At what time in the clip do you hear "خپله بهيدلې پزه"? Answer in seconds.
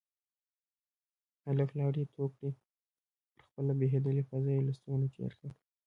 3.47-4.51